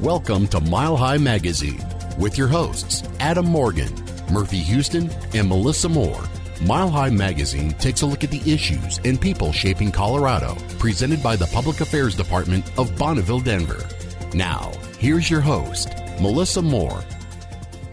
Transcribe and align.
Welcome 0.00 0.46
to 0.48 0.60
Mile 0.60 0.94
High 0.94 1.16
Magazine 1.16 1.82
with 2.18 2.36
your 2.36 2.48
hosts, 2.48 3.02
Adam 3.18 3.46
Morgan, 3.46 3.90
Murphy 4.30 4.58
Houston, 4.58 5.10
and 5.32 5.48
Melissa 5.48 5.88
Moore. 5.88 6.22
Mile 6.60 6.90
High 6.90 7.08
Magazine 7.08 7.72
takes 7.72 8.02
a 8.02 8.06
look 8.06 8.22
at 8.22 8.30
the 8.30 8.52
issues 8.52 9.00
and 9.06 9.18
people 9.18 9.52
shaping 9.52 9.90
Colorado, 9.90 10.54
presented 10.78 11.22
by 11.22 11.34
the 11.34 11.46
Public 11.46 11.80
Affairs 11.80 12.14
Department 12.14 12.70
of 12.78 12.94
Bonneville, 12.98 13.40
Denver. 13.40 13.88
Now, 14.34 14.70
here's 14.98 15.30
your 15.30 15.40
host, 15.40 15.88
Melissa 16.20 16.60
Moore. 16.60 17.02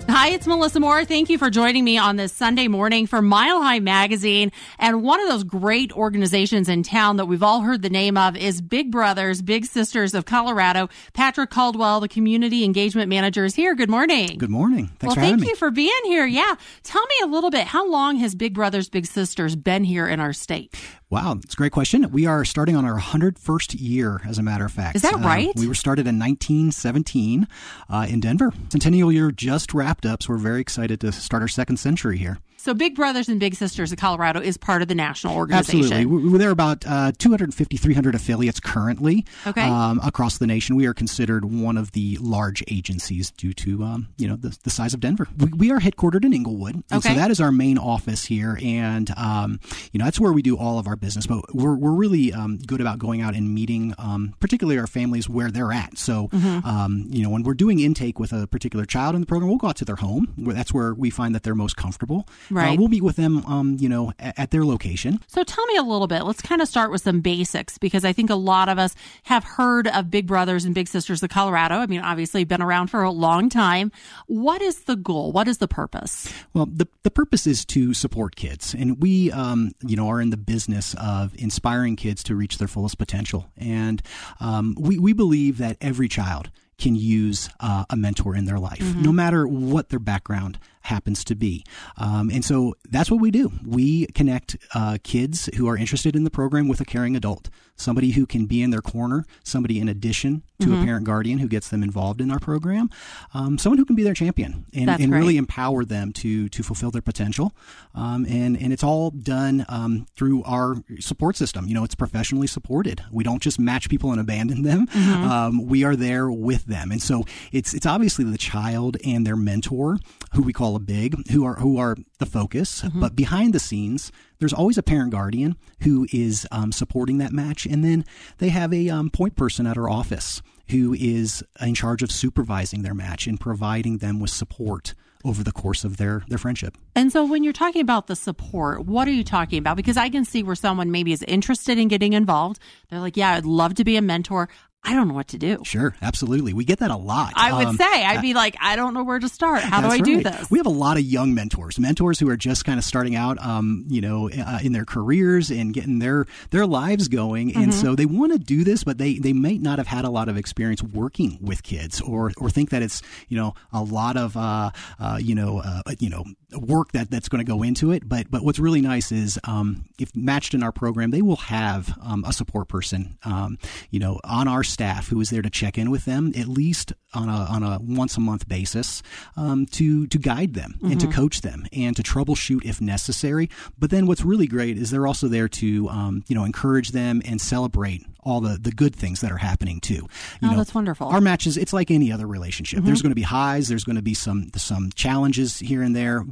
Hi, 0.10 0.30
it's 0.30 0.46
Melissa 0.46 0.80
Moore. 0.80 1.06
Thank 1.06 1.30
you 1.30 1.38
for 1.38 1.50
joining 1.50 1.84
me 1.84 1.98
on 1.98 2.18
this 2.18 2.34
Sunday 2.34 2.68
morning 2.68 3.08
for 3.08 3.22
Mile 3.22 3.62
High 3.62 3.80
Magazine. 3.80 4.52
And 4.78 5.02
one 5.02 5.22
of 5.22 5.30
those 5.30 5.44
great 5.44 5.92
organizations 5.94 6.68
in 6.68 6.84
town 6.84 7.18
that 7.18 7.26
we've 7.26 7.42
all 7.42 7.62
heard 7.62 7.82
the 7.82 7.90
name 7.90 8.18
of 8.18 8.36
is 8.36 8.62
Big 8.62 8.92
Brothers, 8.92 9.42
Big 9.42 9.66
Sisters 9.66 10.14
of 10.14 10.26
Colorado. 10.26 10.90
Patrick 11.14 11.50
Caldwell, 11.50 12.02
the 12.02 12.10
community 12.10 12.64
engagement 12.64 13.10
manager, 13.10 13.46
is 13.46 13.56
here. 13.56 13.76
Good 13.76 13.90
morning. 13.90 14.38
Good 14.38 14.50
morning. 14.50 14.88
Thanks 14.88 15.04
well, 15.04 15.16
for 15.16 15.22
thank 15.22 15.32
having 15.32 15.46
you 15.46 15.54
me. 15.54 15.58
for 15.58 15.72
being 15.72 16.02
here. 16.04 16.26
Yeah. 16.26 16.56
Tell 16.84 17.04
me 17.06 17.16
a 17.24 17.28
little 17.28 17.50
bit. 17.50 17.66
How 17.66 17.90
long 17.90 18.18
has 18.18 18.36
Big 18.36 18.54
Brothers, 18.54 18.90
Big 18.90 19.06
Sisters 19.06 19.56
been 19.56 19.84
here 19.84 20.08
in 20.08 20.20
our 20.20 20.34
state? 20.34 20.76
Wow, 21.14 21.36
that's 21.36 21.54
a 21.54 21.58
great 21.58 21.72
question. 21.72 22.10
We 22.12 22.26
are 22.26 22.44
starting 22.44 22.76
on 22.76 22.86
our 22.86 23.00
101st 23.00 23.80
year, 23.80 24.22
as 24.28 24.40
a 24.40 24.42
matter 24.42 24.66
of 24.66 24.72
fact. 24.72 24.96
Is 24.96 25.04
that 25.04 25.14
Uh, 25.14 25.20
right? 25.20 25.52
we 25.56 25.68
were 25.68 25.76
started 25.76 26.08
in 26.08 26.18
1917 26.18 27.48
uh, 27.88 28.08
in 28.10 28.20
Denver. 28.20 28.52
Centennial 28.70 29.12
year 29.12 29.30
just 29.32 29.76
wrapped 29.76 30.08
up, 30.08 30.24
so 30.24 30.34
we're 30.34 30.40
very 30.40 30.60
excited 30.60 31.00
to 31.02 31.12
start 31.12 31.44
our 31.44 31.48
second 31.48 31.78
century 31.78 32.18
here. 32.18 32.40
So 32.64 32.74
Big 32.74 32.96
Brothers 32.96 33.28
and 33.28 33.42
Big 33.42 33.56
Sisters 33.56 33.92
of 33.92 33.98
Colorado 33.98 34.40
is 34.40 34.56
part 34.56 34.82
of 34.82 34.88
the 34.88 34.96
national 34.96 35.36
organization. 35.36 35.84
Absolutely. 35.84 36.38
There 36.40 36.48
are 36.48 36.52
about 36.54 36.86
uh, 36.88 37.12
250, 37.18 37.76
300 37.76 38.16
affiliates 38.16 38.62
currently 38.62 39.26
Okay. 39.46 39.60
um, 39.68 40.00
across 40.02 40.38
the 40.38 40.48
nation. 40.48 40.78
We 40.78 40.86
are 40.86 40.94
considered 40.94 41.44
one 41.44 41.76
of 41.76 41.92
the 41.92 42.18
large 42.22 42.64
agencies 42.70 43.32
due 43.32 43.52
to, 43.56 43.84
um, 43.84 44.08
you 44.18 44.30
know, 44.30 44.38
the, 44.38 44.58
the 44.64 44.70
size 44.70 44.94
of 44.94 45.02
Denver. 45.02 45.28
We, 45.38 45.48
we 45.52 45.72
are 45.72 45.82
headquartered 45.82 46.24
in 46.24 46.34
Englewood. 46.34 46.76
And 46.76 46.86
Okay. 46.94 47.10
so 47.10 47.16
that 47.16 47.32
is 47.32 47.42
our 47.42 47.52
main 47.52 47.78
office 47.78 48.24
here. 48.24 48.58
And, 48.64 49.12
um, 49.18 49.60
you 49.92 49.98
know, 50.00 50.06
that's 50.06 50.22
where 50.22 50.32
we 50.32 50.42
do 50.42 50.56
all 50.58 50.80
of 50.80 50.88
our 50.88 50.96
business. 50.96 51.28
But 51.28 51.54
we're, 51.54 51.76
we're 51.76 51.92
really 51.92 52.32
um, 52.32 52.60
good 52.60 52.80
about 52.80 52.98
going 52.98 53.20
out 53.20 53.36
and 53.36 53.54
meeting, 53.54 53.94
um, 53.98 54.36
particularly 54.40 54.80
our 54.80 54.88
families 54.88 55.28
where 55.28 55.52
they're 55.52 55.74
at. 55.74 55.98
So, 55.98 56.30
Mm-hmm. 56.30 56.66
um, 56.66 57.08
you 57.10 57.24
know, 57.24 57.30
when 57.30 57.44
we're 57.44 57.56
doing 57.56 57.82
intake 57.82 58.20
with 58.20 58.32
a 58.32 58.48
particular 58.48 58.86
child 58.86 59.16
in 59.16 59.22
the 59.22 59.28
program, 59.28 59.50
we'll 59.50 59.58
go 59.58 59.68
out 59.68 59.76
to 59.78 59.86
their 59.86 59.98
home. 59.98 60.34
That's 60.38 60.74
where 60.74 60.94
we 60.94 61.10
find 61.10 61.36
that 61.36 61.44
they're 61.44 61.56
most 61.56 61.76
comfortable. 61.76 62.26
Uh, 62.58 62.62
Right. 62.62 62.80
we'll 62.80 62.88
meet 62.88 63.04
with 63.04 63.16
them, 63.16 63.46
um, 63.46 63.78
you 63.80 63.90
know, 63.90 64.14
at, 64.20 64.38
at 64.40 64.52
their 64.52 64.64
location. 64.66 65.20
So 65.28 65.44
tell 65.44 65.66
me 65.66 65.76
a 65.78 65.82
little 65.84 66.08
bit. 66.08 66.24
Let's 66.24 66.42
kind 66.42 66.62
of 66.62 66.68
start 66.68 66.92
with 66.92 67.02
some 67.02 67.20
basics 67.22 67.78
because 67.78 68.06
I 68.06 68.14
think 68.14 68.30
a 68.30 68.36
lot 68.36 68.70
of 68.70 68.78
us 68.80 68.96
have 69.24 69.44
heard 69.44 69.88
of 69.88 70.10
Big 70.12 70.28
Brothers 70.28 70.66
and 70.66 70.76
Big 70.76 70.88
Sisters 70.88 71.24
of 71.24 71.30
Colorado. 71.30 71.76
I 71.76 71.86
mean, 71.88 72.02
obviously 72.02 72.44
been 72.44 72.62
around 72.62 72.88
for 72.88 73.02
a 73.04 73.12
long 73.12 73.50
time. 73.50 73.92
What 74.28 74.62
is 74.62 74.82
the 74.84 74.96
goal? 74.96 75.32
What 75.32 75.48
is 75.48 75.58
the 75.58 75.68
purpose? 75.68 76.32
Well, 76.54 76.68
the, 76.68 76.88
the 77.04 77.12
purpose 77.12 77.48
is 77.48 77.66
to 77.66 77.94
support 77.94 78.36
kids, 78.36 78.74
and 78.74 79.02
we, 79.02 79.32
um, 79.32 79.72
you 79.86 79.96
know, 79.96 80.08
are 80.10 80.22
in 80.22 80.30
the 80.30 80.38
business 80.38 80.94
of 80.96 81.34
inspiring 81.36 81.96
kids 81.96 82.24
to 82.24 82.36
reach 82.36 82.58
their 82.60 82.68
fullest 82.68 82.98
potential. 82.98 83.50
And 83.58 84.02
um, 84.40 84.76
we 84.80 85.00
we 85.00 85.14
believe 85.14 85.58
that 85.58 85.78
every 85.82 86.08
child 86.08 86.52
can 86.78 86.96
use 86.96 87.50
uh, 87.60 87.86
a 87.90 87.96
mentor 87.96 88.36
in 88.36 88.46
their 88.46 88.60
life, 88.60 88.82
no 88.96 89.12
matter 89.12 89.48
what 89.48 89.90
their 89.90 90.00
background 90.00 90.60
happens 90.84 91.24
to 91.26 91.36
be. 91.36 91.66
Um, 91.98 92.30
and 92.30 92.46
so 92.46 92.76
that's 92.90 93.10
what 93.10 93.20
we 93.20 93.32
do. 93.32 93.52
We 93.66 94.08
connect 94.08 94.58
uh, 94.76 94.98
kids 95.04 95.50
who 95.58 95.68
are 95.68 95.78
interested 95.78 96.16
in 96.16 96.24
the 96.24 96.32
program 96.32 96.68
with 96.68 96.80
a 96.82 96.86
caring 96.86 97.16
adult, 97.16 97.50
somebody 97.76 98.12
who 98.12 98.26
can 98.26 98.46
be 98.46 98.62
in 98.62 98.70
their 98.70 98.82
corner, 98.82 99.26
somebody 99.44 99.80
in 99.80 99.90
addition 99.90 100.44
to 100.64 100.82
a 100.82 100.86
parent 100.86 101.06
guardian 101.06 101.40
who 101.40 101.48
gets 101.48 101.70
them 101.70 101.84
involved 101.84 102.22
in 102.22 102.32
our 102.32 102.40
program, 102.40 102.90
um, 103.34 103.58
someone 103.58 103.78
who 103.78 103.86
can 103.86 103.96
be 103.96 104.04
their 104.04 104.14
champion 104.14 104.66
and, 104.74 104.90
and 104.90 105.14
really 105.14 105.38
empower 105.38 105.84
them 105.84 106.14
to 106.14 106.48
to 106.50 106.64
fulfill 106.64 106.92
their 106.92 107.02
potential. 107.02 107.54
Um, 107.94 108.26
and 108.26 108.58
and 108.62 108.72
it's 108.72 108.84
all 108.84 109.12
done 109.12 109.66
um, 109.68 110.06
through 110.16 110.44
our 110.44 110.76
support 111.00 111.36
system. 111.36 111.68
You 111.68 111.74
know, 111.74 111.84
it's 111.84 111.96
professionally 111.96 112.48
supported. 112.48 113.04
We 113.12 113.24
don't 113.24 113.42
just 113.42 113.60
match 113.60 113.90
people 113.90 114.12
and 114.12 114.22
abandon 114.22 114.64
them. 114.64 114.88
Mm-hmm. 114.88 115.24
Um, 115.24 115.66
we 115.68 115.84
are 115.84 115.96
there 115.96 116.32
with 116.32 116.66
them, 116.66 116.92
and 116.92 117.02
so 117.02 117.26
it's 117.52 117.74
it's 117.74 117.86
obviously 117.86 118.24
the 118.26 118.38
child 118.38 118.98
and 119.06 119.28
their 119.28 119.36
mentor, 119.36 119.98
who 120.34 120.44
we 120.44 120.54
call 120.54 120.73
a 120.76 120.80
big, 120.80 121.30
who 121.30 121.46
are 121.46 121.56
who 121.56 121.78
are 121.78 121.96
the 122.20 122.26
focus. 122.26 122.82
Mm-hmm. 122.82 123.00
But 123.00 123.16
behind 123.16 123.54
the 123.54 123.60
scenes, 123.60 124.12
there's 124.40 124.54
always 124.54 124.78
a 124.78 124.84
parent 124.84 125.12
guardian 125.12 125.56
who 125.82 126.08
is 126.12 126.48
um, 126.52 126.72
supporting 126.72 127.18
that 127.20 127.32
match, 127.32 127.66
and 127.66 127.84
then 127.84 128.06
they 128.38 128.50
have 128.50 128.74
a 128.74 128.90
um, 128.90 129.10
point 129.10 129.36
person 129.36 129.66
at 129.68 129.78
our 129.78 129.90
office 129.90 130.42
who 130.70 130.94
is 130.94 131.44
in 131.62 131.76
charge 131.76 132.04
of 132.04 132.12
supervising 132.12 132.82
their 132.82 132.94
match 132.94 133.28
and 133.28 133.40
providing 133.40 133.98
them 133.98 134.20
with 134.20 134.32
support 134.32 134.94
over 135.26 135.44
the 135.44 135.52
course 135.52 135.84
of 135.84 135.98
their 135.98 136.24
their 136.28 136.38
friendship. 136.38 136.78
And 136.96 137.12
so 137.12 137.26
when 137.26 137.44
you're 137.44 137.54
talking 137.54 137.82
about 137.82 138.08
the 138.08 138.16
support, 138.16 138.86
what 138.86 139.08
are 139.08 139.12
you 139.12 139.24
talking 139.24 139.60
about? 139.60 139.78
Because 139.78 139.98
I 139.98 140.10
can 140.10 140.26
see 140.26 140.44
where 140.44 140.56
someone 140.56 140.92
maybe 140.92 141.14
is 141.14 141.24
interested 141.24 141.78
in 141.78 141.88
getting 141.88 142.14
involved. 142.14 142.60
They're 142.90 143.00
like, 143.00 143.18
yeah, 143.18 143.32
I'd 143.32 143.46
love 143.46 143.76
to 143.76 143.84
be 143.84 143.96
a 143.96 144.02
mentor. 144.02 144.50
I 144.86 144.96
don't 144.96 145.08
know 145.08 145.14
what 145.14 145.30
to 145.30 145.38
do. 145.38 145.62
Sure, 145.64 145.96
absolutely. 146.02 146.52
We 146.54 146.66
get 146.66 146.80
that 146.80 146.92
a 146.92 146.98
lot. 146.98 147.32
I 147.36 147.54
would 147.54 147.68
Um, 147.68 147.78
say, 147.78 147.86
I'd 148.06 148.22
be 148.22 148.34
like, 148.34 148.56
I 148.60 148.76
don't 148.76 148.94
know 148.94 149.04
where 149.04 149.18
to 149.18 149.30
start. 149.30 149.62
How 149.64 149.80
do 149.82 149.88
I 149.88 150.00
do 150.00 150.22
this? 150.22 150.52
We 150.52 150.60
have 150.60 150.66
a 150.66 150.70
lot 150.70 150.98
of 150.98 151.04
young 151.04 151.34
mentors, 151.34 151.80
mentors 151.80 152.20
who 152.20 152.28
are 152.30 152.36
just 152.36 152.66
kind 152.66 152.78
of 152.78 152.84
starting 152.84 153.16
out, 153.16 153.42
um, 153.42 153.86
you 153.88 154.02
know, 154.02 154.30
uh, 154.30 154.60
in 154.62 154.74
their 154.74 154.84
careers 154.84 155.50
and 155.52 155.74
getting 155.74 156.00
their 156.00 156.26
their 156.52 156.66
lives 156.68 157.08
going, 157.08 157.52
Mm-hmm. 157.52 157.62
and 157.62 157.74
so 157.74 157.96
they 157.96 158.06
want 158.06 158.34
to 158.34 158.40
do 158.40 158.64
this, 158.66 158.84
but 158.84 158.98
they 158.98 159.18
they 159.20 159.32
may 159.34 159.58
not 159.58 159.78
have 159.80 159.88
had 159.88 160.04
a 160.06 160.10
lot 160.10 160.28
of 160.28 160.36
experience 160.38 160.84
working 160.84 161.38
with 161.42 161.64
kids, 161.64 162.02
or 162.02 162.32
or 162.38 162.50
think 162.50 162.70
that 162.72 162.82
it's 162.82 163.02
you 163.30 163.38
know 163.38 163.54
a 163.72 163.82
lot 163.82 164.18
of 164.18 164.36
uh, 164.36 164.72
uh, 165.00 165.18
you 165.22 165.34
know 165.34 165.60
uh, 165.60 165.82
you 166.00 166.10
know 166.10 166.26
work 166.52 166.92
that 166.92 167.10
that's 167.10 167.30
going 167.30 167.44
to 167.44 167.50
go 167.50 167.64
into 167.64 167.92
it. 167.92 168.08
But 168.08 168.30
but 168.30 168.44
what's 168.44 168.60
really 168.60 168.82
nice 168.82 169.12
is 169.14 169.40
um, 169.46 169.86
if 169.98 170.14
matched 170.16 170.54
in 170.54 170.62
our 170.62 170.72
program, 170.74 171.12
they 171.12 171.22
will 171.22 171.38
have 171.38 171.98
um, 172.02 172.24
a 172.28 172.34
support 172.34 172.68
person, 172.68 173.18
um, 173.24 173.58
you 173.92 174.00
know, 174.00 174.20
on 174.26 174.48
our 174.48 174.64
staff 174.74 175.08
who 175.10 175.22
is 175.22 175.30
there 175.30 175.42
to 175.42 175.50
check 175.50 175.78
in 175.78 175.90
with 175.92 176.06
them 176.06 176.34
at 176.36 176.48
least 176.48 176.92
on 177.14 177.30
a 177.30 177.32
on 177.56 177.62
a 177.64 177.80
once 177.82 178.18
a 178.18 178.20
month 178.20 178.48
basis 178.48 179.02
um, 179.38 179.66
to 179.68 180.08
to 180.08 180.18
guide 180.18 180.54
them 180.56 180.78
and 180.84 181.00
to 181.00 181.08
coach 181.08 181.42
them 181.42 181.66
and 181.72 181.96
to 181.96 182.04
troubleshoot 182.04 182.66
if 182.66 182.82
necessary. 182.82 183.50
But 183.78 183.90
then 183.92 184.08
what's 184.08 184.26
really 184.26 184.48
great 184.48 184.78
is 184.78 184.90
they're 184.92 185.08
also 185.08 185.28
there 185.28 185.48
to 185.48 185.88
um, 185.90 186.24
you 186.28 186.36
know 186.36 186.44
encourage 186.44 186.90
them 186.92 187.22
and 187.24 187.40
celebrate 187.40 188.02
all 188.22 188.42
the 188.42 188.58
the 188.58 188.72
good 188.72 188.96
things 188.96 189.22
that 189.22 189.32
are 189.32 189.38
happening 189.38 189.80
too. 189.80 190.08
You 190.42 190.52
Oh, 190.52 190.58
that's 190.58 190.74
wonderful. 190.74 191.08
Our 191.08 191.22
matches, 191.22 191.56
it's 191.58 191.74
like 191.74 191.92
any 191.92 192.12
other 192.12 192.26
relationship. 192.28 192.84
There's 192.84 193.02
going 193.02 193.12
to 193.12 193.16
be 193.16 193.22
highs. 193.22 193.68
There's 193.68 193.84
going 193.84 193.96
to 193.98 194.02
be 194.02 194.14
some 194.16 194.50
some 194.56 194.90
challenges 194.96 195.60
here 195.60 195.82
and 195.82 195.96
there. 195.96 196.26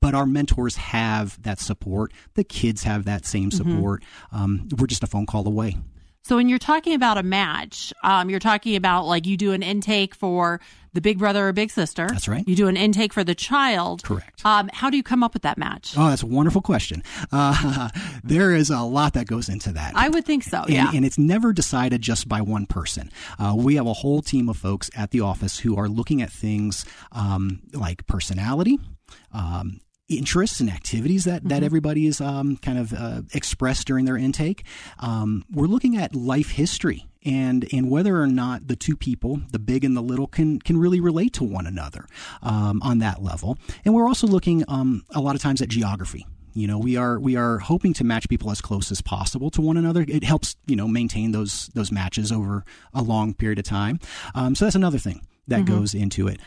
But 0.00 0.14
our 0.14 0.26
mentors 0.26 0.76
have 0.76 1.40
that 1.42 1.58
support. 1.60 2.12
The 2.34 2.44
kids 2.44 2.84
have 2.84 3.04
that 3.06 3.24
same 3.26 3.50
support. 3.50 4.04
Um, 4.32 4.68
we're 4.78 4.86
just 4.86 5.02
a 5.02 5.06
phone 5.08 5.26
call 5.26 5.46
away. 5.46 5.76
So 6.24 6.36
when 6.36 6.48
you're 6.48 6.58
talking 6.58 6.94
about 6.94 7.16
a 7.16 7.22
match, 7.22 7.92
um, 8.02 8.28
you're 8.28 8.40
talking 8.40 8.76
about 8.76 9.06
like 9.06 9.26
you 9.26 9.36
do 9.36 9.52
an 9.52 9.62
intake 9.62 10.14
for 10.14 10.60
the 10.92 11.00
big 11.00 11.18
brother 11.18 11.48
or 11.48 11.52
big 11.52 11.70
sister. 11.70 12.08
That's 12.10 12.28
right. 12.28 12.46
You 12.46 12.56
do 12.56 12.68
an 12.68 12.76
intake 12.76 13.12
for 13.12 13.24
the 13.24 13.34
child. 13.34 14.02
Correct. 14.02 14.44
Um, 14.44 14.68
how 14.72 14.90
do 14.90 14.96
you 14.96 15.02
come 15.02 15.22
up 15.22 15.32
with 15.32 15.42
that 15.42 15.58
match? 15.58 15.94
Oh, 15.96 16.08
that's 16.08 16.22
a 16.22 16.26
wonderful 16.26 16.60
question. 16.60 17.02
Uh, 17.30 17.88
there 18.24 18.54
is 18.54 18.70
a 18.70 18.80
lot 18.80 19.14
that 19.14 19.26
goes 19.26 19.48
into 19.48 19.72
that. 19.72 19.92
I 19.94 20.08
would 20.08 20.24
think 20.24 20.42
so. 20.42 20.62
and, 20.62 20.70
yeah. 20.70 20.90
and 20.92 21.04
it's 21.04 21.18
never 21.18 21.52
decided 21.52 22.02
just 22.02 22.28
by 22.28 22.40
one 22.40 22.66
person. 22.66 23.10
Uh, 23.38 23.54
we 23.56 23.76
have 23.76 23.86
a 23.86 23.92
whole 23.92 24.22
team 24.22 24.48
of 24.48 24.56
folks 24.56 24.90
at 24.96 25.10
the 25.10 25.20
office 25.20 25.58
who 25.60 25.76
are 25.76 25.88
looking 25.88 26.20
at 26.22 26.30
things 26.30 26.84
um, 27.12 27.60
like 27.72 28.06
personality. 28.06 28.78
Um, 29.32 29.80
interests 30.08 30.60
and 30.60 30.70
activities 30.70 31.24
that, 31.24 31.44
that 31.48 31.62
everybody 31.62 32.06
is 32.06 32.20
um, 32.20 32.56
kind 32.56 32.78
of 32.78 32.92
uh, 32.92 33.22
expressed 33.34 33.86
during 33.86 34.04
their 34.04 34.16
intake. 34.16 34.64
Um, 34.98 35.44
we're 35.50 35.66
looking 35.66 35.96
at 35.96 36.14
life 36.14 36.50
history 36.50 37.06
and 37.24 37.68
and 37.72 37.90
whether 37.90 38.20
or 38.20 38.26
not 38.26 38.68
the 38.68 38.76
two 38.76 38.96
people, 38.96 39.40
the 39.50 39.58
big 39.58 39.84
and 39.84 39.96
the 39.96 40.00
little, 40.00 40.26
can 40.26 40.60
can 40.60 40.78
really 40.78 41.00
relate 41.00 41.32
to 41.34 41.44
one 41.44 41.66
another 41.66 42.06
um, 42.42 42.80
on 42.82 42.98
that 42.98 43.22
level. 43.22 43.58
And 43.84 43.94
we're 43.94 44.06
also 44.08 44.26
looking 44.26 44.64
um, 44.68 45.04
a 45.14 45.20
lot 45.20 45.34
of 45.34 45.42
times 45.42 45.60
at 45.60 45.68
geography. 45.68 46.26
You 46.54 46.66
know, 46.66 46.78
we 46.78 46.96
are 46.96 47.20
we 47.20 47.36
are 47.36 47.58
hoping 47.58 47.92
to 47.94 48.04
match 48.04 48.28
people 48.28 48.50
as 48.50 48.60
close 48.60 48.90
as 48.90 49.02
possible 49.02 49.50
to 49.50 49.60
one 49.60 49.76
another. 49.76 50.04
It 50.08 50.24
helps 50.24 50.56
you 50.66 50.76
know 50.76 50.88
maintain 50.88 51.32
those 51.32 51.68
those 51.74 51.92
matches 51.92 52.32
over 52.32 52.64
a 52.94 53.02
long 53.02 53.34
period 53.34 53.58
of 53.58 53.64
time. 53.64 54.00
Um, 54.34 54.54
so 54.54 54.64
that's 54.64 54.76
another 54.76 54.98
thing 54.98 55.20
that 55.48 55.64
goes 55.64 55.94
into 55.94 56.28
it. 56.28 56.40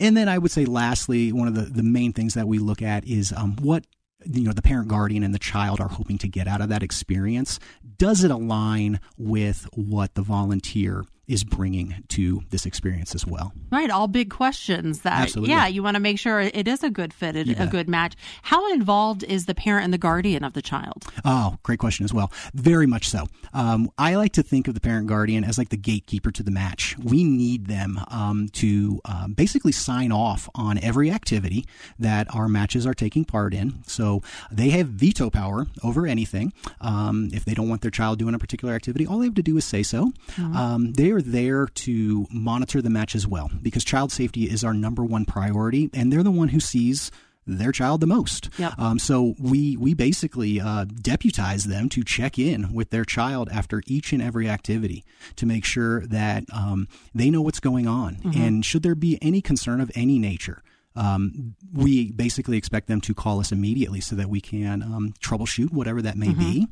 And 0.00 0.16
then 0.16 0.28
I 0.28 0.38
would 0.38 0.50
say, 0.50 0.64
lastly, 0.64 1.32
one 1.32 1.48
of 1.48 1.54
the, 1.54 1.62
the 1.62 1.82
main 1.82 2.12
things 2.12 2.34
that 2.34 2.48
we 2.48 2.58
look 2.58 2.82
at 2.82 3.06
is 3.06 3.32
um, 3.32 3.56
what 3.60 3.84
you 4.26 4.44
know 4.44 4.52
the 4.52 4.62
parent 4.62 4.88
guardian 4.88 5.22
and 5.22 5.34
the 5.34 5.38
child 5.38 5.80
are 5.80 5.88
hoping 5.88 6.18
to 6.18 6.28
get 6.28 6.48
out 6.48 6.60
of 6.60 6.68
that 6.70 6.82
experience. 6.82 7.60
Does 7.98 8.24
it 8.24 8.30
align 8.30 9.00
with 9.16 9.68
what 9.74 10.14
the 10.14 10.22
volunteer 10.22 11.04
is 11.26 11.44
bringing 11.44 12.04
to 12.08 12.42
this 12.50 12.66
experience 12.66 13.14
as 13.14 13.26
well. 13.26 13.52
Right, 13.70 13.90
all 13.90 14.08
big 14.08 14.30
questions 14.30 15.00
that 15.00 15.22
Absolutely. 15.22 15.54
yeah, 15.54 15.66
you 15.66 15.82
want 15.82 15.94
to 15.94 16.00
make 16.00 16.18
sure 16.18 16.40
it 16.40 16.68
is 16.68 16.82
a 16.82 16.90
good 16.90 17.12
fit, 17.12 17.36
a, 17.36 17.62
a 17.62 17.66
good 17.66 17.88
match. 17.88 18.14
How 18.42 18.72
involved 18.72 19.24
is 19.24 19.46
the 19.46 19.54
parent 19.54 19.84
and 19.84 19.92
the 19.92 19.98
guardian 19.98 20.44
of 20.44 20.52
the 20.52 20.62
child? 20.62 21.04
Oh, 21.24 21.56
great 21.62 21.78
question 21.78 22.04
as 22.04 22.12
well. 22.12 22.30
Very 22.54 22.86
much 22.86 23.08
so. 23.08 23.26
Um, 23.52 23.90
I 23.96 24.16
like 24.16 24.32
to 24.32 24.42
think 24.42 24.68
of 24.68 24.74
the 24.74 24.80
parent 24.80 25.06
guardian 25.06 25.44
as 25.44 25.58
like 25.58 25.70
the 25.70 25.76
gatekeeper 25.76 26.30
to 26.32 26.42
the 26.42 26.50
match. 26.50 26.96
We 26.98 27.24
need 27.24 27.66
them 27.66 28.00
um, 28.08 28.48
to 28.54 29.00
um, 29.04 29.32
basically 29.32 29.72
sign 29.72 30.12
off 30.12 30.48
on 30.54 30.78
every 30.78 31.10
activity 31.10 31.64
that 31.98 32.32
our 32.34 32.48
matches 32.48 32.86
are 32.86 32.94
taking 32.94 33.24
part 33.24 33.54
in. 33.54 33.82
So 33.86 34.22
they 34.50 34.70
have 34.70 34.88
veto 34.88 35.30
power 35.30 35.66
over 35.82 36.06
anything. 36.06 36.52
Um, 36.80 37.30
if 37.32 37.44
they 37.44 37.54
don't 37.54 37.68
want 37.68 37.82
their 37.82 37.90
child 37.90 38.18
doing 38.18 38.34
a 38.34 38.38
particular 38.38 38.74
activity, 38.74 39.06
all 39.06 39.18
they 39.18 39.26
have 39.26 39.34
to 39.34 39.42
do 39.42 39.56
is 39.56 39.64
say 39.64 39.82
so. 39.82 40.12
Um, 40.38 40.92
they 40.92 41.13
are 41.14 41.22
there 41.22 41.66
to 41.66 42.26
monitor 42.30 42.82
the 42.82 42.90
match 42.90 43.14
as 43.14 43.26
well 43.26 43.50
because 43.62 43.84
child 43.84 44.12
safety 44.12 44.44
is 44.44 44.64
our 44.64 44.74
number 44.74 45.04
one 45.04 45.24
priority, 45.24 45.90
and 45.94 46.12
they're 46.12 46.22
the 46.22 46.30
one 46.30 46.48
who 46.48 46.60
sees 46.60 47.10
their 47.46 47.72
child 47.72 48.00
the 48.00 48.06
most. 48.06 48.48
Yep. 48.58 48.78
Um, 48.78 48.98
so 48.98 49.34
we 49.38 49.76
we 49.76 49.94
basically 49.94 50.60
uh, 50.60 50.84
deputize 50.84 51.64
them 51.64 51.88
to 51.90 52.02
check 52.02 52.38
in 52.38 52.72
with 52.72 52.90
their 52.90 53.04
child 53.04 53.48
after 53.52 53.82
each 53.86 54.12
and 54.12 54.22
every 54.22 54.48
activity 54.48 55.04
to 55.36 55.46
make 55.46 55.64
sure 55.64 56.06
that 56.06 56.44
um, 56.52 56.88
they 57.14 57.30
know 57.30 57.42
what's 57.42 57.60
going 57.60 57.86
on, 57.86 58.18
and 58.34 58.64
should 58.64 58.82
there 58.82 58.94
be 58.94 59.18
any 59.20 59.40
concern 59.40 59.80
of 59.80 59.90
any 59.94 60.18
nature. 60.18 60.62
Um, 60.96 61.54
we 61.72 62.12
basically 62.12 62.56
expect 62.56 62.86
them 62.86 63.00
to 63.02 63.14
call 63.14 63.40
us 63.40 63.50
immediately 63.50 64.00
so 64.00 64.14
that 64.16 64.28
we 64.28 64.40
can 64.40 64.82
um, 64.82 65.14
troubleshoot 65.20 65.72
whatever 65.72 66.00
that 66.02 66.16
may 66.16 66.32
be. 66.32 66.68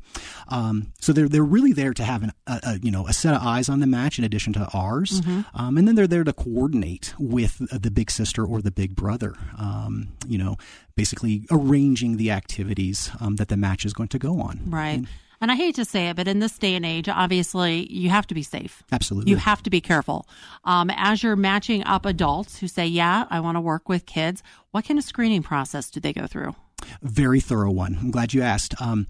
Um, 0.47 0.93
so 1.01 1.11
they're 1.11 1.27
they're 1.27 1.43
really 1.43 1.73
there 1.73 1.93
to 1.93 2.03
have 2.03 2.23
an, 2.23 2.31
a, 2.47 2.59
a 2.63 2.79
you 2.81 2.91
know 2.91 3.07
a 3.07 3.13
set 3.13 3.33
of 3.33 3.41
eyes 3.41 3.67
on 3.69 3.79
the 3.79 3.87
match 3.87 4.17
in 4.19 4.25
addition 4.25 4.53
to 4.53 4.67
ours, 4.73 5.21
um, 5.53 5.77
and 5.77 5.87
then 5.87 5.95
they're 5.95 6.07
there 6.07 6.23
to 6.23 6.33
coordinate 6.33 7.13
with 7.19 7.57
the 7.69 7.91
big 7.91 8.09
sister 8.09 8.45
or 8.45 8.61
the 8.61 8.71
big 8.71 8.95
brother. 8.95 9.33
Um, 9.57 10.13
you 10.27 10.37
know, 10.37 10.57
basically 10.95 11.45
arranging 11.51 12.17
the 12.17 12.31
activities 12.31 13.11
um, 13.19 13.35
that 13.37 13.49
the 13.49 13.57
match 13.57 13.85
is 13.85 13.93
going 13.93 14.09
to 14.09 14.19
go 14.19 14.39
on. 14.41 14.61
Right. 14.67 14.99
And 14.99 15.07
I 15.51 15.55
hate 15.55 15.75
to 15.75 15.85
say 15.85 16.09
it, 16.09 16.15
but 16.15 16.27
in 16.27 16.39
this 16.39 16.57
day 16.57 16.75
and 16.75 16.85
age, 16.85 17.09
obviously, 17.09 17.91
you 17.91 18.09
have 18.09 18.27
to 18.27 18.33
be 18.33 18.43
safe. 18.43 18.83
Absolutely. 18.91 19.31
You 19.31 19.37
have 19.37 19.63
to 19.63 19.69
be 19.69 19.81
careful. 19.81 20.27
Um, 20.63 20.89
as 20.95 21.23
you're 21.23 21.35
matching 21.35 21.83
up 21.85 22.05
adults 22.05 22.59
who 22.59 22.67
say, 22.67 22.85
Yeah, 22.85 23.25
I 23.29 23.39
want 23.39 23.55
to 23.57 23.61
work 23.61 23.89
with 23.89 24.05
kids, 24.05 24.43
what 24.71 24.85
kind 24.85 24.97
of 24.99 25.03
screening 25.05 25.43
process 25.43 25.89
do 25.89 25.99
they 25.99 26.13
go 26.13 26.27
through? 26.27 26.55
very 27.01 27.39
thorough 27.39 27.71
one. 27.71 27.97
I'm 28.01 28.11
glad 28.11 28.33
you 28.33 28.41
asked. 28.41 28.73
Um, 28.81 29.07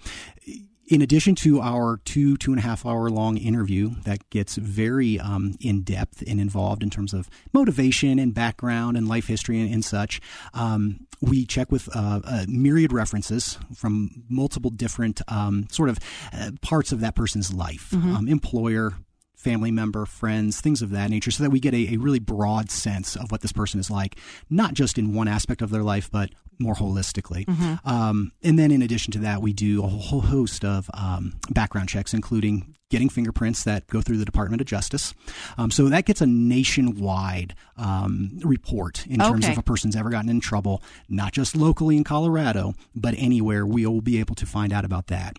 in 0.88 1.02
addition 1.02 1.36
to 1.36 1.62
our 1.62 1.98
two 2.06 2.38
two 2.38 2.52
and 2.52 2.60
a 2.60 2.64
half 2.64 2.86
hour 2.86 3.10
long 3.10 3.38
interview 3.38 3.92
that 4.04 4.30
gets 4.30 4.56
very 4.56 5.20
um, 5.20 5.56
in 5.60 5.82
depth 5.82 6.24
and 6.28 6.40
involved 6.40 6.84
in 6.84 6.90
terms 6.90 7.14
of 7.14 7.30
motivation 7.54 8.20
and 8.20 8.34
background 8.34 8.98
and 8.98 9.08
life 9.08 9.28
history 9.28 9.60
and, 9.62 9.74
and 9.74 9.86
such, 9.86 10.20
um, 10.54 11.08
we 11.22 11.46
check 11.46 11.72
with 11.72 11.88
uh, 11.96 12.20
a 12.26 12.46
myriad 12.48 12.92
references 12.92 13.58
from 13.74 14.24
multiple 14.30 14.70
different 14.70 15.22
um, 15.30 15.68
sort 15.72 15.90
of 15.90 16.00
uh, 16.34 16.52
parts 16.62 16.92
of 16.92 17.00
that 17.00 17.16
person's 17.16 17.54
life, 17.54 17.94
um, 17.94 18.28
employer, 18.28 18.94
family 19.36 19.72
member, 19.72 20.06
friends, 20.06 20.60
things 20.60 20.82
of 20.82 20.90
that 20.92 21.10
nature, 21.10 21.32
so 21.32 21.44
that 21.44 21.50
we 21.50 21.60
get 21.60 21.74
a, 21.74 21.94
a 21.94 21.98
really 21.98 22.20
broad 22.20 22.70
sense 22.70 23.16
of 23.16 23.32
what 23.32 23.42
this 23.42 23.52
person 23.52 23.80
is 23.80 23.90
like, 23.90 24.18
not 24.50 24.74
just 24.74 24.98
in 24.98 25.14
one 25.14 25.28
aspect 25.28 25.62
of 25.62 25.70
their 25.70 25.84
life, 25.84 26.10
but 26.12 26.30
more 26.60 26.76
holistically. 26.76 27.48
Um, 27.86 28.32
and 28.42 28.58
then, 28.60 28.72
in 28.72 28.82
addition 28.82 29.12
to 29.14 29.20
that, 29.20 29.42
we 29.42 29.54
do 29.54 29.84
a 29.84 29.88
whole 29.88 30.22
host 30.22 30.64
of 30.66 30.90
um, 30.94 31.34
background 31.50 31.90
checks, 31.90 32.14
including 32.14 32.76
getting 32.90 33.10
fingerprints 33.10 33.64
that 33.64 33.88
go 33.88 34.02
through 34.02 34.18
the 34.18 34.26
Department 34.26 34.62
of 34.62 34.68
Justice. 34.68 35.16
Um, 35.58 35.72
so 35.72 35.90
that 35.90 36.06
gets 36.06 36.22
a 36.22 36.28
nationwide 36.28 37.56
um, 37.78 38.38
report 38.44 39.08
in 39.08 39.20
terms 39.20 39.46
Okay. 39.46 39.52
of 39.54 39.58
a 39.58 39.64
person's 39.64 39.96
ever 39.96 40.10
gotten 40.12 40.30
in 40.30 40.40
trouble, 40.40 40.84
not 41.10 41.32
just 41.34 41.56
locally 41.56 41.98
in 41.98 42.04
Colorado, 42.04 42.76
but 42.96 43.16
anywhere. 43.18 43.66
We 43.66 43.86
will 43.88 44.02
be 44.02 44.20
able 44.20 44.36
to 44.36 44.46
find 44.46 44.72
out 44.72 44.86
about 44.86 45.08
that. 45.08 45.38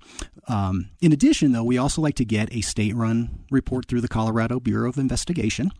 Um, 0.48 0.90
in 1.00 1.12
addition, 1.12 1.52
though, 1.52 1.62
we 1.64 1.78
also 1.78 2.02
like 2.02 2.16
to 2.16 2.24
get 2.24 2.52
a 2.52 2.60
state-run 2.60 3.44
report 3.50 3.86
through 3.86 4.00
the 4.00 4.08
Colorado 4.08 4.58
Bureau 4.58 4.88
of 4.88 4.98
Investigation. 4.98 5.70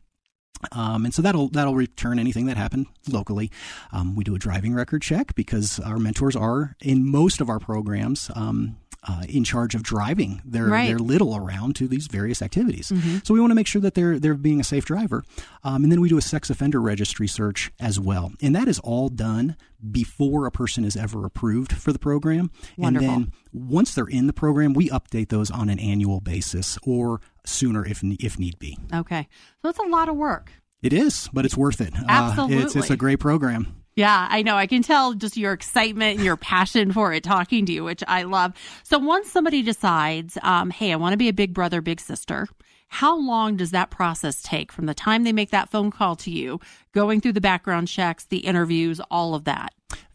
Um, 0.73 1.05
and 1.05 1.13
so 1.13 1.21
that'll 1.23 1.49
that'll 1.49 1.75
return 1.75 2.19
anything 2.19 2.47
that 2.47 2.57
happened 2.57 2.87
locally. 3.09 3.51
Um, 3.93 4.17
we 4.17 4.25
do 4.25 4.35
a 4.35 4.39
driving 4.39 4.75
record 4.75 5.03
check 5.03 5.35
because 5.35 5.79
our 5.81 5.99
mentors 5.99 6.37
are 6.37 6.75
in 6.81 7.09
most 7.11 7.41
of 7.41 7.51
our 7.51 7.59
programs 7.59 8.31
um, 8.35 8.79
uh, 9.07 9.23
in 9.29 9.45
charge 9.45 9.75
of 9.75 9.83
driving 9.83 10.41
their 10.45 10.67
Right. 10.67 10.89
their 10.89 10.99
little 10.99 11.37
around 11.37 11.77
to 11.77 11.87
these 11.89 12.07
various 12.07 12.41
activities. 12.43 12.93
So 13.25 13.35
we 13.35 13.41
want 13.41 13.51
to 13.51 13.55
make 13.55 13.67
sure 13.67 13.81
that 13.83 13.95
they're 13.95 14.19
they're 14.19 14.35
being 14.35 14.61
a 14.61 14.65
safe 14.65 14.85
driver. 14.85 15.23
Um, 15.63 15.83
and 15.85 15.93
then 15.93 16.01
we 16.01 16.09
do 16.09 16.17
a 16.19 16.23
sex 16.23 16.51
offender 16.51 16.81
registry 16.81 17.27
search 17.29 17.71
as 17.81 18.01
well, 18.01 18.33
and 18.43 18.55
that 18.57 18.69
is 18.69 18.79
all 18.81 19.09
done 19.09 19.57
before 19.91 20.47
a 20.47 20.51
person 20.51 20.85
is 20.85 20.97
ever 20.97 21.25
approved 21.27 21.73
for 21.73 21.93
the 21.93 21.99
program. 21.99 22.51
Wonderful. 22.79 23.09
And 23.11 23.25
then 23.25 23.33
once 23.53 23.95
they're 23.95 24.07
in 24.07 24.27
the 24.27 24.33
program, 24.33 24.73
we 24.73 24.89
update 24.89 25.29
those 25.29 25.51
on 25.51 25.69
an 25.69 25.79
annual 25.79 26.21
basis 26.21 26.79
or 26.83 27.21
sooner 27.45 27.85
if 27.87 28.03
if 28.03 28.39
need 28.39 28.59
be. 28.59 28.79
Okay. 28.93 29.29
So 29.63 29.69
it's 29.69 29.79
a 29.79 29.83
lot 29.89 30.09
of 30.09 30.17
work. 30.17 30.51
It 30.83 30.93
is, 30.93 31.29
but 31.33 31.45
it's 31.45 31.57
worth 31.57 31.81
it. 31.81 31.95
Uh, 31.95 32.01
it's, 32.01 32.11
Absolutely. 32.11 32.79
it's 32.81 32.91
a 32.91 32.97
great 32.97 33.19
program. 33.21 33.84
Yeah, 33.97 34.27
I 34.29 34.43
know. 34.43 34.57
I 34.57 34.67
can 34.67 34.83
tell 34.83 35.15
just 35.15 35.37
your 35.37 35.53
excitement 35.53 36.17
and 36.17 36.25
your 36.25 36.37
passion 36.37 36.93
for 36.93 37.13
it 37.13 37.23
talking 37.23 37.65
to 37.67 37.73
you, 37.73 37.85
which 37.85 38.03
I 38.09 38.25
love. 38.25 38.53
So 38.83 38.99
once 38.99 39.31
somebody 39.31 39.63
decides, 39.63 40.37
um, 40.43 40.71
hey, 40.71 40.93
I 40.93 40.97
want 40.97 41.13
to 41.13 41.17
be 41.17 41.29
a 41.29 41.33
big 41.33 41.55
brother, 41.55 41.81
big 41.81 42.01
sister, 42.01 42.49
how 42.89 43.17
long 43.17 43.57
does 43.57 43.71
that 43.71 43.91
process 43.91 44.43
take 44.43 44.73
from 44.73 44.87
the 44.87 44.95
time 44.95 45.23
they 45.23 45.33
make 45.33 45.51
that 45.51 45.69
phone 45.69 45.91
call 45.91 46.17
to 46.17 46.31
you, 46.31 46.61
going 46.93 47.21
through 47.21 47.33
the 47.33 47.41
background 47.41 47.87
checks, 47.89 48.25
the 48.25 48.39
interviews, 48.39 49.01
all 49.11 49.35
of 49.35 49.45
that? 49.45 49.73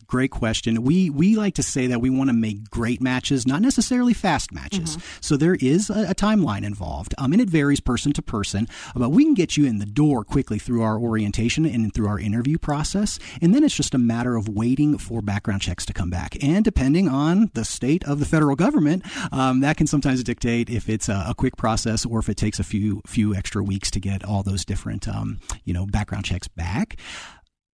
Great 0.10 0.32
question. 0.32 0.82
We 0.82 1.12
we 1.12 1.36
like 1.36 1.54
to 1.54 1.64
say 1.64 1.86
that 1.86 2.02
we 2.02 2.10
want 2.10 2.32
to 2.32 2.34
make 2.34 2.72
great 2.72 3.00
matches, 3.00 3.46
not 3.46 3.62
necessarily 3.62 4.16
fast 4.16 4.52
matches. 4.52 4.98
So 5.22 5.38
there 5.38 5.54
is 5.54 5.92
a, 5.92 6.10
a 6.10 6.16
timeline 6.16 6.66
involved, 6.66 7.14
um, 7.20 7.32
and 7.32 7.40
it 7.40 7.48
varies 7.48 7.80
person 7.80 8.12
to 8.14 8.24
person. 8.24 8.68
But 8.96 9.10
we 9.10 9.24
can 9.24 9.36
get 9.36 9.56
you 9.56 9.68
in 9.68 9.78
the 9.78 9.86
door 9.86 10.24
quickly 10.24 10.58
through 10.58 10.82
our 10.82 10.98
orientation 10.98 11.64
and 11.64 11.94
through 11.94 12.08
our 12.08 12.20
interview 12.20 12.58
process, 12.58 13.20
and 13.40 13.54
then 13.54 13.64
it's 13.64 13.76
just 13.76 13.94
a 13.94 14.00
matter 14.00 14.36
of 14.36 14.50
waiting 14.50 14.98
for 14.98 15.22
background 15.22 15.62
checks 15.62 15.86
to 15.86 15.94
come 15.94 16.10
back. 16.10 16.36
And 16.44 16.66
depending 16.66 17.08
on 17.08 17.52
the 17.54 17.64
state 17.64 18.04
of 18.06 18.18
the 18.18 18.26
federal 18.26 18.56
government, 18.56 19.06
um, 19.32 19.60
that 19.60 19.78
can 19.78 19.86
sometimes 19.86 20.24
dictate 20.24 20.72
if 20.72 20.90
it's 20.90 21.08
a, 21.08 21.26
a 21.28 21.36
quick 21.36 21.56
process 21.56 22.04
or 22.04 22.18
if 22.18 22.30
it 22.30 22.36
takes 22.36 22.58
a 22.58 22.64
few 22.64 23.04
few 23.06 23.36
extra 23.36 23.62
weeks 23.62 23.92
to 23.92 24.00
get 24.00 24.26
all 24.26 24.42
those 24.42 24.66
different 24.66 25.08
um, 25.08 25.38
you 25.66 25.74
know 25.74 25.86
background 25.86 26.26
checks 26.26 26.48
back. 26.48 26.98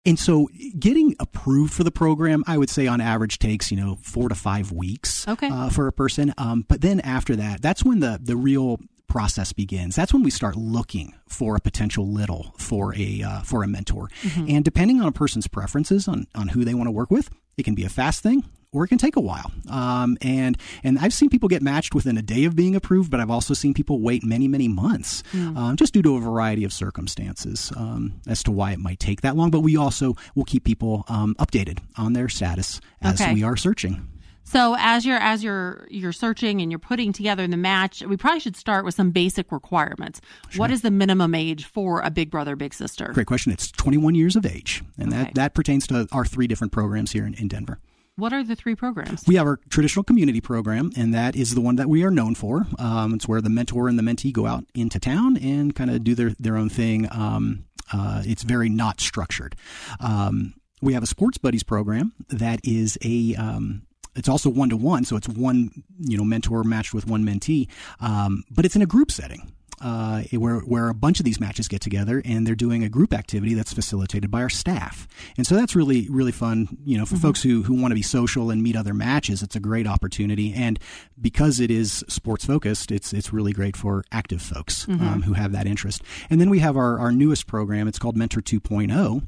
And 0.06 0.20
so 0.20 0.50
getting 0.78 1.16
approved 1.20 1.74
for 1.74 1.84
the 1.84 1.92
program, 1.92 2.44
I 2.48 2.58
would 2.58 2.70
say 2.70 2.88
on 2.88 3.02
average 3.02 3.40
takes, 3.40 3.72
you 3.72 3.78
know, 3.78 3.98
four 4.02 4.30
to 4.30 4.36
five 4.36 4.72
weeks 4.72 5.28
Okay. 5.28 5.50
uh, 5.50 5.70
for 5.70 5.88
a 5.88 5.92
person. 5.92 6.34
Um, 6.38 6.66
but 6.68 6.82
then 6.82 7.00
after 7.00 7.36
that, 7.36 7.62
that's 7.62 7.84
when 7.84 8.00
the, 8.02 8.20
the 8.22 8.36
real 8.36 8.80
process 9.08 9.54
begins. 9.54 9.96
That's 9.96 10.14
when 10.14 10.24
we 10.24 10.30
start 10.32 10.56
looking 10.56 11.14
for 11.28 11.56
a 11.56 11.60
potential 11.60 12.12
little 12.12 12.54
for 12.58 12.94
a, 12.96 13.24
uh, 13.24 13.42
for 13.42 13.64
a 13.64 13.68
mentor. 13.68 14.10
And 14.36 14.64
depending 14.66 15.00
on 15.02 15.08
a 15.08 15.12
person's 15.12 15.48
preferences 15.48 16.08
on, 16.08 16.28
on 16.36 16.50
who 16.50 16.66
they 16.66 16.74
want 16.74 16.88
to 16.88 16.92
work 16.92 17.10
with, 17.12 17.30
it 17.58 17.64
can 17.64 17.76
be 17.76 17.86
a 17.86 17.90
fast 17.90 18.22
thing 18.24 18.44
or 18.76 18.84
it 18.84 18.90
can 18.90 18.98
take 18.98 19.16
a 19.16 19.22
while. 19.22 19.52
Um, 19.70 20.18
and 20.22 20.58
and 20.84 21.00
I've 21.00 21.14
seen 21.14 21.30
people 21.30 21.50
get 21.50 21.62
matched 21.62 21.96
within 21.96 22.18
a 22.18 22.22
day 22.22 22.44
of 22.44 22.56
being 22.56 22.76
approved, 22.76 23.10
but 23.10 23.20
I've 23.20 23.32
also 23.32 23.54
seen 23.54 23.74
people 23.74 24.00
wait 24.02 24.24
many 24.24 24.48
many 24.48 24.68
months, 24.68 25.24
um, 25.34 25.76
just 25.78 25.94
due 25.94 26.02
to 26.02 26.16
a 26.18 26.20
variety 26.20 26.64
of 26.66 26.74
circumstances 26.74 27.72
um, 27.76 28.20
as 28.28 28.44
to 28.44 28.52
why 28.52 28.72
it 28.74 28.80
might 28.80 29.00
take 29.00 29.22
that 29.22 29.36
long. 29.36 29.50
But 29.52 29.62
we 29.62 29.78
also 29.78 30.16
will 30.36 30.46
keep 30.46 30.64
people 30.64 31.06
um, 31.08 31.36
updated 31.40 31.80
on 31.98 32.14
their 32.14 32.30
status 32.30 32.82
as 33.02 33.22
Okay. 33.22 33.34
we 33.34 33.44
are 33.44 33.56
searching. 33.56 34.08
So 34.48 34.76
as 34.78 35.06
you're 35.08 35.18
as 35.18 35.44
you're 35.44 35.88
you're 35.90 36.12
searching 36.12 36.62
and 36.62 36.72
you're 36.72 36.78
putting 36.78 37.12
together 37.14 37.48
the 37.48 37.58
match, 37.58 38.04
we 38.04 38.16
probably 38.16 38.40
should 38.40 38.56
start 38.56 38.86
with 38.86 38.94
some 38.94 39.10
basic 39.10 39.52
requirements. 39.52 40.22
What 40.56 40.70
is 40.70 40.82
the 40.84 40.92
minimum 40.92 41.34
age 41.34 41.66
for 41.66 42.02
a 42.02 42.12
big 42.12 42.30
brother, 42.30 42.56
big 42.56 42.74
sister? 42.74 43.10
Great 43.12 43.26
question. 43.26 43.52
It's 43.52 43.72
21 43.72 44.14
years 44.14 44.36
of 44.36 44.46
age, 44.46 44.84
and 45.00 45.12
Okay. 45.12 45.24
that 45.24 45.34
that 45.36 45.54
pertains 45.56 45.88
to 45.88 46.08
our 46.12 46.26
three 46.26 46.46
different 46.46 46.74
programs 46.74 47.12
here 47.12 47.26
in, 47.26 47.34
in 47.34 47.48
Denver. 47.48 47.80
What 48.18 48.32
are 48.32 48.44
the 48.46 48.56
three 48.56 48.76
programs? 48.76 49.26
We 49.28 49.36
have 49.36 49.46
our 49.46 49.60
traditional 49.70 50.04
community 50.04 50.40
program, 50.40 50.92
and 50.96 51.14
that 51.14 51.36
is 51.36 51.54
the 51.54 51.60
one 51.60 51.76
that 51.76 51.90
we 51.90 52.06
are 52.06 52.12
known 52.12 52.34
for. 52.34 52.66
Um, 52.80 53.14
it's 53.14 53.28
where 53.28 53.42
the 53.42 53.50
mentor 53.50 53.90
and 53.90 54.00
the 54.00 54.04
mentee 54.04 54.32
go 54.32 54.46
out 54.46 54.64
into 54.74 55.00
town 55.00 55.36
and 55.36 55.76
kind 55.76 55.92
of 55.92 56.02
do 56.04 56.16
their, 56.16 56.30
their 56.40 56.56
own 56.56 56.70
thing. 56.70 57.10
Um, 57.12 57.66
uh, 57.92 58.24
it's 58.26 58.44
very 58.44 58.70
not 58.70 59.02
structured. 59.02 59.58
Um, 60.00 60.54
we 60.82 60.94
have 60.94 61.04
a 61.04 61.08
sports 61.08 61.38
buddies 61.38 61.64
program 61.64 62.14
that 62.30 62.62
is 62.64 62.98
a 63.04 63.36
um, 63.36 63.82
it's 64.16 64.30
also 64.30 64.50
one 64.50 64.70
to 64.70 64.78
one, 64.78 65.04
so 65.04 65.18
it's 65.18 65.28
one 65.28 65.72
you 66.00 66.18
know 66.18 66.24
mentor 66.24 66.64
matched 66.64 66.94
with 66.94 67.08
one 67.08 67.26
mentee, 67.26 67.68
um, 68.00 68.44
but 68.50 68.64
it's 68.64 68.78
in 68.78 68.82
a 68.82 68.86
group 68.88 69.12
setting. 69.12 69.52
Uh, 69.82 70.24
where 70.32 70.60
where 70.60 70.90
a 70.90 70.94
bunch 70.94 71.20
of 71.20 71.26
these 71.26 71.40
matches 71.40 71.68
get 71.68 71.82
together, 71.82 72.22
and 72.26 72.46
they're 72.46 72.56
doing 72.56 72.84
a 72.84 72.90
group 72.90 73.14
activity 73.14 73.54
that's 73.54 73.74
facilitated 73.74 74.32
by 74.32 74.42
our 74.42 74.50
staff. 74.50 75.08
And 75.38 75.46
so 75.46 75.56
that's 75.56 75.76
really 75.76 76.08
really 76.10 76.32
fun. 76.32 76.78
You 76.86 76.98
know, 76.98 77.06
for 77.06 77.16
mm-hmm. 77.16 77.22
folks 77.22 77.44
who 77.44 77.64
who 77.64 77.80
want 77.80 77.92
to 77.92 77.96
be 77.96 78.02
social 78.02 78.50
and 78.50 78.62
meet 78.64 78.76
other 78.76 78.94
matches, 78.94 79.44
it's 79.44 79.56
a 79.56 79.60
great 79.60 79.88
opportunity. 79.88 80.54
And 80.54 80.80
because 81.20 81.60
it 81.60 81.72
is 81.72 82.04
sports 82.08 82.46
focused, 82.46 82.92
it's 82.92 83.14
it's 83.14 83.34
really 83.34 83.54
great 83.54 83.76
for 83.76 84.04
active 84.12 84.42
folks 84.42 84.86
mm-hmm. 84.86 85.06
um, 85.06 85.22
who 85.24 85.34
have 85.34 85.52
that 85.52 85.68
interest. 85.68 86.02
And 86.30 86.40
then 86.40 86.50
we 86.50 86.60
have 86.60 86.78
our 86.78 87.00
our 87.00 87.12
newest 87.12 87.48
program. 87.48 87.88
It's 87.88 88.00
called 88.00 88.18
Mentor 88.18 88.42
2.0 88.42 89.28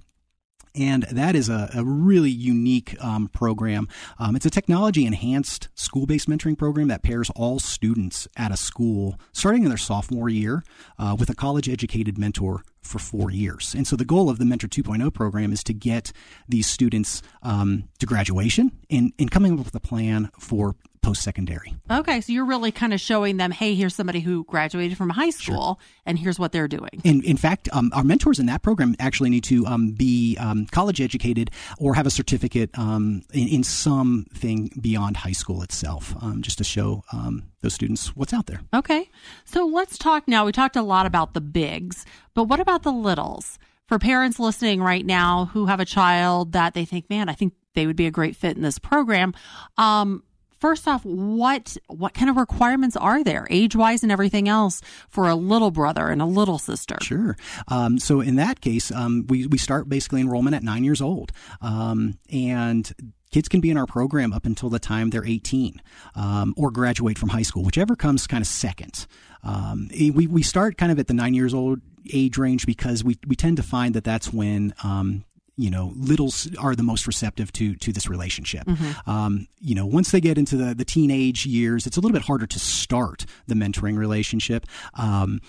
and 0.77 1.03
that 1.03 1.35
is 1.35 1.49
a, 1.49 1.69
a 1.73 1.83
really 1.83 2.29
unique 2.29 2.95
um, 3.03 3.27
program. 3.27 3.87
Um, 4.19 4.35
it's 4.35 4.45
a 4.45 4.49
technology 4.49 5.05
enhanced 5.05 5.69
school 5.75 6.05
based 6.05 6.29
mentoring 6.29 6.57
program 6.57 6.87
that 6.89 7.03
pairs 7.03 7.29
all 7.35 7.59
students 7.59 8.27
at 8.37 8.51
a 8.51 8.57
school 8.57 9.19
starting 9.33 9.63
in 9.63 9.69
their 9.69 9.77
sophomore 9.77 10.29
year 10.29 10.63
uh, 10.99 11.15
with 11.17 11.29
a 11.29 11.35
college 11.35 11.67
educated 11.67 12.17
mentor 12.17 12.63
for 12.81 12.99
four 12.99 13.31
years. 13.31 13.75
And 13.75 13.85
so 13.85 13.95
the 13.95 14.05
goal 14.05 14.29
of 14.29 14.39
the 14.39 14.45
Mentor 14.45 14.67
2.0 14.67 15.13
program 15.13 15.51
is 15.51 15.63
to 15.65 15.73
get 15.73 16.13
these 16.47 16.67
students 16.67 17.21
um, 17.43 17.89
to 17.99 18.05
graduation 18.05 18.71
and, 18.89 19.11
and 19.19 19.29
coming 19.29 19.59
up 19.59 19.65
with 19.65 19.75
a 19.75 19.79
plan 19.79 20.31
for 20.39 20.75
post 21.07 21.23
secondary. 21.23 21.73
Okay, 21.89 22.19
so 22.19 22.33
you're 22.33 22.43
really 22.43 22.69
kind 22.69 22.93
of 22.93 22.99
showing 22.99 23.37
them, 23.37 23.49
hey, 23.49 23.75
here's 23.75 23.95
somebody 23.95 24.19
who 24.19 24.43
graduated 24.43 24.97
from 24.97 25.09
high 25.09 25.29
school, 25.29 25.79
sure. 25.79 26.01
and 26.05 26.19
here's 26.19 26.37
what 26.37 26.51
they're 26.51 26.67
doing. 26.67 26.99
In, 27.05 27.23
in 27.23 27.37
fact, 27.37 27.69
um, 27.71 27.91
our 27.95 28.03
mentors 28.03 28.39
in 28.39 28.47
that 28.47 28.61
program 28.61 28.93
actually 28.99 29.29
need 29.29 29.45
to 29.45 29.65
um, 29.67 29.91
be 29.91 30.35
um, 30.37 30.65
college 30.65 30.99
educated 30.99 31.49
or 31.79 31.95
have 31.95 32.05
a 32.05 32.09
certificate 32.09 32.77
um, 32.77 33.21
in, 33.31 33.47
in, 33.47 33.63
something 33.63 34.69
beyond 34.81 35.15
high 35.15 35.31
school 35.31 35.63
itself, 35.63 36.13
um, 36.21 36.41
just 36.41 36.57
to 36.57 36.65
show 36.65 37.03
um, 37.13 37.43
those 37.61 37.73
students 37.73 38.13
what's 38.13 38.33
out 38.33 38.47
there. 38.47 38.59
Okay, 38.73 39.09
so 39.45 39.65
let's 39.65 39.97
talk 39.97 40.27
now. 40.27 40.45
We 40.45 40.51
talked 40.51 40.75
a 40.75 40.81
lot 40.81 41.05
about 41.05 41.33
the 41.33 41.41
bigs, 41.41 42.05
but 42.33 42.45
what 42.45 42.59
about 42.59 42.83
the 42.83 42.91
littles? 42.91 43.57
For 43.87 43.97
parents 43.97 44.39
listening 44.39 44.81
right 44.81 45.05
now 45.05 45.45
who 45.53 45.67
have 45.67 45.79
a 45.79 45.85
child 45.85 46.51
that 46.51 46.73
they 46.73 46.83
think, 46.83 47.09
man, 47.09 47.29
I 47.29 47.33
think 47.33 47.53
they 47.75 47.87
would 47.87 47.95
be 47.95 48.07
a 48.07 48.11
great 48.11 48.35
fit 48.35 48.57
in 48.57 48.63
this 48.63 48.79
program. 48.79 49.33
Um, 49.77 50.23
first 50.59 50.87
off, 50.87 51.03
what 51.05 51.77
what 51.87 52.13
kind 52.13 52.29
of 52.29 52.37
requirements 52.37 52.95
are 52.95 53.23
there, 53.23 53.47
age 53.49 53.75
wise 53.75 54.03
and 54.03 54.11
everything 54.11 54.47
else, 54.47 54.81
for 55.09 55.27
a 55.27 55.35
little 55.35 55.71
brother 55.71 56.07
and 56.07 56.21
a 56.21 56.25
little 56.25 56.59
sister? 56.59 56.97
Sure. 57.01 57.37
Um, 57.67 57.99
so 57.99 58.21
in 58.21 58.35
that 58.35 58.61
case, 58.61 58.91
um, 58.91 59.25
we 59.27 59.47
we 59.47 59.57
start 59.57 59.89
basically 59.89 60.21
enrollment 60.21 60.55
at 60.55 60.63
nine 60.63 60.83
years 60.83 61.01
old, 61.01 61.31
um, 61.61 62.17
and 62.31 62.91
kids 63.31 63.47
can 63.47 63.59
be 63.59 63.69
in 63.69 63.77
our 63.77 63.85
program 63.85 64.33
up 64.33 64.45
until 64.45 64.69
the 64.69 64.79
time 64.79 65.09
they're 65.09 65.25
18 65.25 65.81
um, 66.15 66.53
or 66.57 66.71
graduate 66.71 67.17
from 67.17 67.29
high 67.29 67.41
school, 67.41 67.63
whichever 67.63 67.95
comes 67.95 68.27
kind 68.27 68.41
of 68.41 68.47
second. 68.47 69.05
Um, 69.43 69.89
we, 69.91 70.27
we 70.27 70.43
start 70.43 70.77
kind 70.77 70.91
of 70.91 70.99
at 70.99 71.07
the 71.07 71.13
nine 71.13 71.33
years 71.33 71.53
old 71.53 71.81
age 72.11 72.37
range 72.37 72.65
because 72.65 73.03
we, 73.03 73.17
we 73.27 73.35
tend 73.35 73.57
to 73.57 73.63
find 73.63 73.93
that 73.95 74.03
that's 74.03 74.31
when 74.31 74.73
um, 74.83 75.25
you 75.57 75.69
know 75.69 75.93
littles 75.95 76.49
are 76.57 76.75
the 76.75 76.83
most 76.83 77.07
receptive 77.07 77.51
to 77.53 77.75
to 77.75 77.91
this 77.91 78.07
relationship. 78.07 78.65
Mm-hmm. 78.65 79.09
Um, 79.09 79.47
you 79.59 79.75
know, 79.75 79.85
once 79.85 80.11
they 80.11 80.21
get 80.21 80.37
into 80.37 80.55
the 80.55 80.73
the 80.73 80.85
teenage 80.85 81.45
years, 81.45 81.85
it's 81.85 81.97
a 81.97 81.99
little 81.99 82.13
bit 82.13 82.23
harder 82.23 82.47
to 82.47 82.59
start 82.59 83.25
the 83.47 83.55
mentoring 83.55 83.97
relationship. 83.97 84.65
Um, 84.93 85.41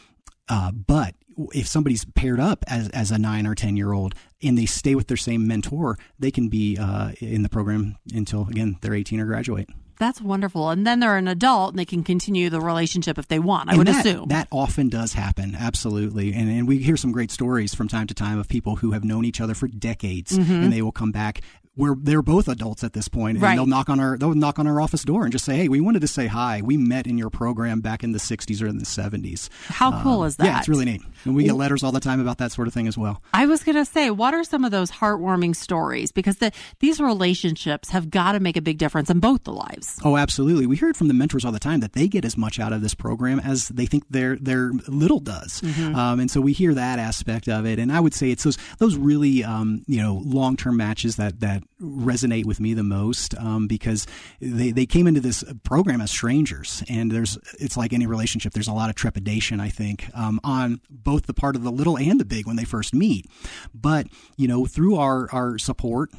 uh, 0.48 0.72
but 0.72 1.14
if 1.52 1.68
somebody's 1.68 2.04
paired 2.04 2.40
up 2.40 2.64
as, 2.66 2.88
as 2.88 3.10
a 3.10 3.18
nine 3.18 3.46
or 3.46 3.54
10 3.54 3.76
year 3.76 3.92
old 3.92 4.14
and 4.42 4.56
they 4.58 4.66
stay 4.66 4.94
with 4.94 5.06
their 5.06 5.16
same 5.16 5.46
mentor, 5.46 5.98
they 6.18 6.30
can 6.30 6.48
be 6.48 6.76
uh, 6.76 7.12
in 7.20 7.42
the 7.42 7.48
program 7.48 7.96
until, 8.14 8.48
again, 8.48 8.76
they're 8.80 8.94
18 8.94 9.20
or 9.20 9.26
graduate. 9.26 9.68
That's 9.98 10.20
wonderful. 10.20 10.70
And 10.70 10.86
then 10.86 11.00
they're 11.00 11.16
an 11.16 11.28
adult 11.28 11.70
and 11.70 11.78
they 11.78 11.84
can 11.84 12.04
continue 12.04 12.50
the 12.50 12.60
relationship 12.60 13.18
if 13.18 13.28
they 13.28 13.38
want, 13.38 13.68
I 13.68 13.72
and 13.72 13.78
would 13.78 13.88
that, 13.88 14.06
assume. 14.06 14.28
That 14.28 14.48
often 14.50 14.88
does 14.88 15.12
happen, 15.12 15.56
absolutely. 15.58 16.32
And, 16.32 16.48
and 16.48 16.68
we 16.68 16.78
hear 16.78 16.96
some 16.96 17.12
great 17.12 17.30
stories 17.30 17.74
from 17.74 17.88
time 17.88 18.06
to 18.06 18.14
time 18.14 18.38
of 18.38 18.48
people 18.48 18.76
who 18.76 18.92
have 18.92 19.04
known 19.04 19.24
each 19.24 19.40
other 19.40 19.54
for 19.54 19.68
decades 19.68 20.38
mm-hmm. 20.38 20.52
and 20.52 20.72
they 20.72 20.82
will 20.82 20.92
come 20.92 21.12
back 21.12 21.40
we're 21.78 21.94
they're 21.94 22.22
both 22.22 22.48
adults 22.48 22.82
at 22.82 22.92
this 22.92 23.08
point, 23.08 23.36
and 23.36 23.42
right. 23.42 23.54
they'll 23.54 23.66
knock 23.66 23.88
on 23.88 24.00
our 24.00 24.18
they'll 24.18 24.34
knock 24.34 24.58
on 24.58 24.66
our 24.66 24.80
office 24.80 25.04
door 25.04 25.22
and 25.22 25.32
just 25.32 25.44
say, 25.44 25.56
"Hey, 25.56 25.68
we 25.68 25.80
wanted 25.80 26.00
to 26.00 26.08
say 26.08 26.26
hi. 26.26 26.60
We 26.62 26.76
met 26.76 27.06
in 27.06 27.16
your 27.16 27.30
program 27.30 27.80
back 27.80 28.02
in 28.02 28.12
the 28.12 28.18
'60s 28.18 28.60
or 28.60 28.66
in 28.66 28.78
the 28.78 28.84
'70s." 28.84 29.48
How 29.68 30.02
cool 30.02 30.22
um, 30.22 30.26
is 30.26 30.36
that? 30.36 30.44
Yeah, 30.44 30.58
it's 30.58 30.68
really 30.68 30.84
neat, 30.84 31.02
and 31.24 31.36
we 31.36 31.44
get 31.44 31.54
letters 31.54 31.84
all 31.84 31.92
the 31.92 32.00
time 32.00 32.20
about 32.20 32.38
that 32.38 32.52
sort 32.52 32.66
of 32.68 32.74
thing 32.74 32.88
as 32.88 32.98
well. 32.98 33.22
I 33.32 33.46
was 33.46 33.62
going 33.62 33.76
to 33.76 33.84
say, 33.84 34.10
what 34.10 34.34
are 34.34 34.42
some 34.42 34.64
of 34.64 34.72
those 34.72 34.90
heartwarming 34.90 35.54
stories? 35.54 36.10
Because 36.10 36.38
the, 36.38 36.50
these 36.80 37.00
relationships 37.00 37.90
have 37.90 38.10
got 38.10 38.32
to 38.32 38.40
make 38.40 38.56
a 38.56 38.62
big 38.62 38.78
difference 38.78 39.08
in 39.08 39.20
both 39.20 39.44
the 39.44 39.52
lives. 39.52 39.98
Oh, 40.04 40.16
absolutely. 40.16 40.66
We 40.66 40.76
hear 40.76 40.90
it 40.90 40.96
from 40.96 41.08
the 41.08 41.14
mentors 41.14 41.44
all 41.44 41.52
the 41.52 41.60
time 41.60 41.80
that 41.80 41.92
they 41.92 42.08
get 42.08 42.24
as 42.24 42.36
much 42.36 42.58
out 42.58 42.72
of 42.72 42.82
this 42.82 42.94
program 42.94 43.38
as 43.38 43.68
they 43.68 43.86
think 43.86 44.04
their 44.10 44.36
their 44.36 44.72
little 44.88 45.20
does, 45.20 45.60
mm-hmm. 45.60 45.94
um, 45.94 46.18
and 46.18 46.30
so 46.30 46.40
we 46.40 46.52
hear 46.52 46.74
that 46.74 46.98
aspect 46.98 47.48
of 47.48 47.66
it. 47.66 47.78
And 47.78 47.92
I 47.92 48.00
would 48.00 48.14
say 48.14 48.30
it's 48.30 48.42
those 48.42 48.58
those 48.78 48.96
really 48.96 49.44
um, 49.44 49.84
you 49.86 50.02
know 50.02 50.20
long 50.24 50.56
term 50.56 50.76
matches 50.76 51.16
that 51.16 51.38
that 51.40 51.62
resonate 51.80 52.44
with 52.44 52.58
me 52.58 52.74
the 52.74 52.82
most 52.82 53.36
um, 53.38 53.68
because 53.68 54.06
they, 54.40 54.72
they 54.72 54.86
came 54.86 55.06
into 55.06 55.20
this 55.20 55.44
program 55.62 56.00
as 56.00 56.10
strangers 56.10 56.82
and 56.88 57.12
there's 57.12 57.38
it's 57.60 57.76
like 57.76 57.92
any 57.92 58.04
relationship 58.04 58.52
there's 58.52 58.66
a 58.66 58.72
lot 58.72 58.90
of 58.90 58.96
trepidation 58.96 59.60
I 59.60 59.68
think 59.68 60.10
um, 60.12 60.40
on 60.42 60.80
both 60.90 61.26
the 61.26 61.34
part 61.34 61.54
of 61.54 61.62
the 61.62 61.70
little 61.70 61.96
and 61.96 62.18
the 62.18 62.24
big 62.24 62.48
when 62.48 62.56
they 62.56 62.64
first 62.64 62.92
meet 62.92 63.26
but 63.72 64.08
you 64.36 64.48
know 64.48 64.66
through 64.66 64.96
our 64.96 65.30
our 65.32 65.56
support 65.56 66.10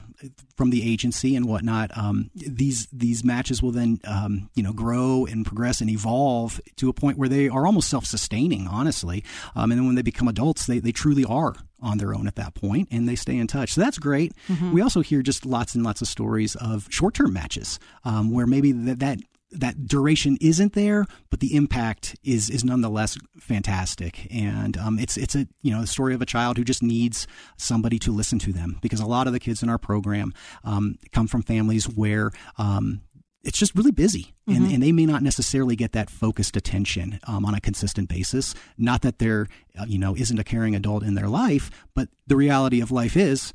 from 0.55 0.69
the 0.69 0.91
agency 0.91 1.35
and 1.35 1.45
whatnot, 1.45 1.95
um, 1.97 2.29
these 2.35 2.87
these 2.91 3.23
matches 3.23 3.63
will 3.63 3.71
then 3.71 3.99
um, 4.05 4.49
you 4.55 4.63
know 4.63 4.73
grow 4.73 5.25
and 5.25 5.45
progress 5.45 5.81
and 5.81 5.89
evolve 5.89 6.59
to 6.75 6.89
a 6.89 6.93
point 6.93 7.17
where 7.17 7.29
they 7.29 7.47
are 7.47 7.65
almost 7.65 7.89
self 7.89 8.05
sustaining, 8.05 8.67
honestly. 8.67 9.23
Um, 9.55 9.71
and 9.71 9.79
then 9.79 9.85
when 9.85 9.95
they 9.95 10.01
become 10.01 10.27
adults, 10.27 10.65
they 10.65 10.79
they 10.79 10.91
truly 10.91 11.25
are 11.25 11.55
on 11.81 11.97
their 11.97 12.13
own 12.13 12.27
at 12.27 12.35
that 12.35 12.53
point 12.53 12.87
and 12.91 13.07
they 13.07 13.15
stay 13.15 13.37
in 13.37 13.47
touch. 13.47 13.73
So 13.73 13.81
that's 13.81 13.97
great. 13.97 14.33
Mm-hmm. 14.47 14.71
We 14.71 14.81
also 14.81 15.01
hear 15.01 15.21
just 15.21 15.45
lots 15.45 15.75
and 15.75 15.83
lots 15.83 16.01
of 16.01 16.07
stories 16.07 16.55
of 16.55 16.87
short 16.89 17.13
term 17.13 17.33
matches 17.33 17.79
um, 18.03 18.31
where 18.31 18.47
maybe 18.47 18.71
that, 18.71 18.99
that 18.99 19.19
that 19.51 19.87
duration 19.87 20.37
isn't 20.41 20.73
there, 20.73 21.05
but 21.29 21.39
the 21.39 21.55
impact 21.55 22.15
is 22.23 22.49
is 22.49 22.63
nonetheless 22.63 23.17
fantastic. 23.39 24.27
And 24.31 24.77
um, 24.77 24.99
it's 24.99 25.17
it's 25.17 25.35
a 25.35 25.47
you 25.61 25.71
know 25.71 25.81
the 25.81 25.87
story 25.87 26.13
of 26.13 26.21
a 26.21 26.25
child 26.25 26.57
who 26.57 26.63
just 26.63 26.83
needs 26.83 27.27
somebody 27.57 27.97
to 27.99 28.11
listen 28.11 28.39
to 28.39 28.53
them 28.53 28.77
because 28.81 28.99
a 28.99 29.05
lot 29.05 29.27
of 29.27 29.33
the 29.33 29.39
kids 29.39 29.63
in 29.63 29.69
our 29.69 29.77
program 29.77 30.33
um, 30.63 30.95
come 31.11 31.27
from 31.27 31.41
families 31.41 31.85
where 31.89 32.31
um, 32.57 33.01
it's 33.43 33.57
just 33.57 33.75
really 33.75 33.91
busy 33.91 34.33
mm-hmm. 34.47 34.63
and, 34.63 34.73
and, 34.73 34.83
they 34.83 34.91
may 34.91 35.05
not 35.05 35.23
necessarily 35.23 35.75
get 35.75 35.93
that 35.93 36.09
focused 36.09 36.55
attention 36.55 37.19
um, 37.27 37.45
on 37.45 37.53
a 37.53 37.61
consistent 37.61 38.09
basis 38.09 38.53
not 38.77 39.01
that 39.01 39.19
there 39.19 39.47
uh, 39.79 39.85
you 39.87 39.97
know 39.97 40.15
isn't 40.15 40.39
a 40.39 40.43
caring 40.43 40.75
adult 40.75 41.03
in 41.03 41.15
their 41.15 41.27
life 41.27 41.69
but 41.93 42.09
the 42.27 42.35
reality 42.35 42.81
of 42.81 42.91
life 42.91 43.15
is 43.15 43.53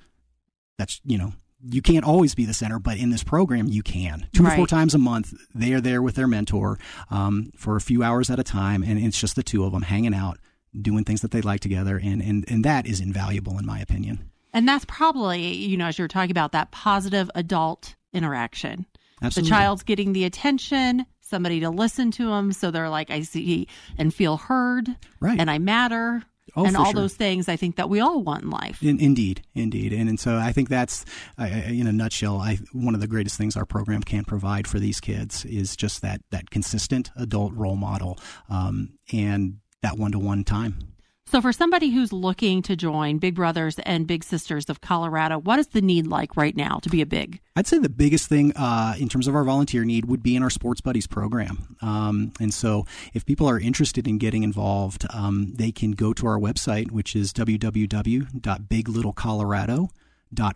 that's 0.78 1.00
you 1.04 1.18
know 1.18 1.32
you 1.66 1.80
can't 1.80 2.04
always 2.04 2.34
be 2.34 2.44
the 2.44 2.54
center 2.54 2.78
but 2.78 2.98
in 2.98 3.10
this 3.10 3.24
program 3.24 3.66
you 3.66 3.82
can 3.82 4.26
two 4.32 4.42
right. 4.42 4.52
or 4.52 4.56
four 4.56 4.66
times 4.66 4.94
a 4.94 4.98
month 4.98 5.32
they 5.54 5.72
are 5.72 5.80
there 5.80 6.02
with 6.02 6.14
their 6.14 6.28
mentor 6.28 6.78
um, 7.10 7.50
for 7.56 7.76
a 7.76 7.80
few 7.80 8.02
hours 8.02 8.30
at 8.30 8.38
a 8.38 8.44
time 8.44 8.82
and 8.82 8.98
it's 8.98 9.18
just 9.18 9.36
the 9.36 9.42
two 9.42 9.64
of 9.64 9.72
them 9.72 9.82
hanging 9.82 10.14
out 10.14 10.38
doing 10.80 11.04
things 11.04 11.20
that 11.20 11.30
they 11.30 11.40
like 11.40 11.60
together 11.60 12.00
and, 12.02 12.20
and, 12.20 12.44
and 12.48 12.64
that 12.64 12.86
is 12.86 13.00
invaluable 13.00 13.58
in 13.58 13.66
my 13.66 13.78
opinion 13.78 14.30
and 14.52 14.68
that's 14.68 14.84
probably 14.86 15.52
you 15.54 15.76
know 15.76 15.86
as 15.86 15.98
you're 15.98 16.08
talking 16.08 16.30
about 16.30 16.52
that 16.52 16.70
positive 16.70 17.30
adult 17.34 17.94
interaction 18.12 18.86
Absolutely. 19.22 19.48
The 19.48 19.54
child's 19.54 19.82
getting 19.82 20.12
the 20.12 20.24
attention, 20.24 21.06
somebody 21.20 21.60
to 21.60 21.70
listen 21.70 22.10
to 22.12 22.26
them, 22.26 22.52
so 22.52 22.70
they're 22.70 22.88
like, 22.88 23.10
I 23.10 23.22
see 23.22 23.68
and 23.98 24.12
feel 24.12 24.36
heard, 24.36 24.88
right? 25.20 25.38
And 25.38 25.50
I 25.50 25.58
matter. 25.58 26.22
Oh, 26.56 26.64
and 26.66 26.76
all 26.76 26.92
sure. 26.92 26.94
those 26.94 27.14
things 27.14 27.48
I 27.48 27.56
think 27.56 27.76
that 27.76 27.88
we 27.88 27.98
all 27.98 28.22
want 28.22 28.44
in 28.44 28.50
life. 28.50 28.80
In, 28.80 29.00
indeed, 29.00 29.42
indeed, 29.54 29.92
and, 29.92 30.08
and 30.08 30.20
so 30.20 30.36
I 30.36 30.52
think 30.52 30.68
that's 30.68 31.04
uh, 31.36 31.44
in 31.44 31.88
a 31.88 31.92
nutshell. 31.92 32.38
I 32.38 32.58
one 32.72 32.94
of 32.94 33.00
the 33.00 33.08
greatest 33.08 33.36
things 33.36 33.56
our 33.56 33.64
program 33.64 34.02
can 34.02 34.24
provide 34.24 34.68
for 34.68 34.78
these 34.78 35.00
kids 35.00 35.44
is 35.44 35.74
just 35.74 36.02
that 36.02 36.20
that 36.30 36.50
consistent 36.50 37.10
adult 37.16 37.54
role 37.54 37.76
model 37.76 38.20
um, 38.48 38.98
and 39.12 39.58
that 39.82 39.98
one 39.98 40.12
to 40.12 40.18
one 40.18 40.44
time. 40.44 40.93
So, 41.26 41.40
for 41.40 41.52
somebody 41.52 41.90
who's 41.90 42.12
looking 42.12 42.60
to 42.62 42.76
join 42.76 43.18
Big 43.18 43.34
Brothers 43.34 43.78
and 43.80 44.06
Big 44.06 44.22
Sisters 44.22 44.68
of 44.68 44.80
Colorado, 44.82 45.38
what 45.38 45.58
is 45.58 45.68
the 45.68 45.80
need 45.80 46.06
like 46.06 46.36
right 46.36 46.54
now 46.54 46.80
to 46.82 46.90
be 46.90 47.00
a 47.00 47.06
big? 47.06 47.40
I'd 47.56 47.66
say 47.66 47.78
the 47.78 47.88
biggest 47.88 48.28
thing 48.28 48.52
uh, 48.56 48.94
in 48.98 49.08
terms 49.08 49.26
of 49.26 49.34
our 49.34 49.44
volunteer 49.44 49.84
need 49.84 50.04
would 50.04 50.22
be 50.22 50.36
in 50.36 50.42
our 50.42 50.50
Sports 50.50 50.82
Buddies 50.82 51.06
program. 51.06 51.78
Um, 51.80 52.34
and 52.40 52.52
so, 52.52 52.84
if 53.14 53.24
people 53.24 53.48
are 53.48 53.58
interested 53.58 54.06
in 54.06 54.18
getting 54.18 54.42
involved, 54.42 55.06
um, 55.10 55.54
they 55.54 55.72
can 55.72 55.92
go 55.92 56.12
to 56.12 56.26
our 56.26 56.38
website, 56.38 56.90
which 56.90 57.16
is 57.16 57.32
www.biglittlecolorado.com 57.32 59.88